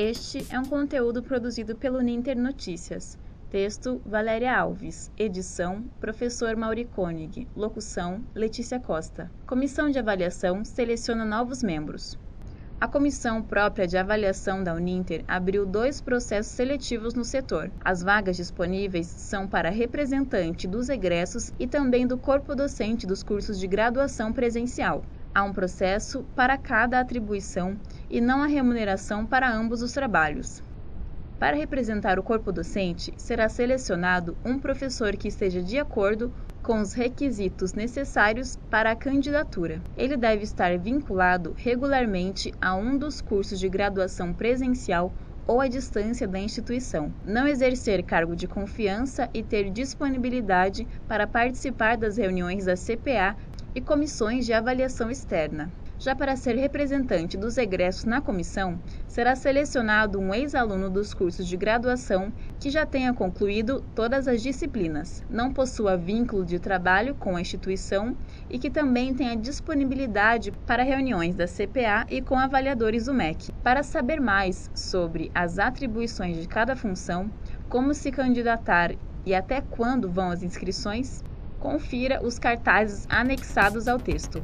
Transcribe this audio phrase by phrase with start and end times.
[0.00, 3.18] Este é um conteúdo produzido pelo Ninter Notícias.
[3.50, 5.10] Texto: Valéria Alves.
[5.18, 7.48] Edição: Professor Mauri Koenig.
[7.56, 9.28] Locução: Letícia Costa.
[9.44, 12.16] Comissão de avaliação seleciona novos membros.
[12.80, 17.68] A comissão própria de avaliação da Uninter abriu dois processos seletivos no setor.
[17.84, 23.58] As vagas disponíveis são para representante dos egressos e também do corpo docente dos cursos
[23.58, 25.02] de graduação presencial.
[25.34, 27.76] Há um processo para cada atribuição
[28.10, 30.62] e não há remuneração para ambos os trabalhos.
[31.38, 36.92] Para representar o corpo docente, será selecionado um professor que esteja de acordo com os
[36.92, 39.80] requisitos necessários para a candidatura.
[39.96, 45.12] Ele deve estar vinculado regularmente a um dos cursos de graduação presencial
[45.46, 51.96] ou à distância da instituição, não exercer cargo de confiança e ter disponibilidade para participar
[51.96, 53.34] das reuniões da CPA
[53.78, 55.72] e comissões de avaliação externa.
[56.00, 61.56] Já para ser representante dos egressos na comissão, será selecionado um ex-aluno dos cursos de
[61.56, 67.40] graduação que já tenha concluído todas as disciplinas, não possua vínculo de trabalho com a
[67.40, 68.16] instituição
[68.50, 73.52] e que também tenha disponibilidade para reuniões da CPA e com avaliadores do MEC.
[73.62, 77.30] Para saber mais sobre as atribuições de cada função,
[77.68, 78.92] como se candidatar
[79.24, 81.22] e até quando vão as inscrições,
[81.58, 84.42] confira os cartazes anexados ao texto.